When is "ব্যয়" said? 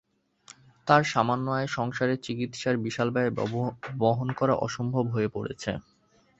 3.09-3.31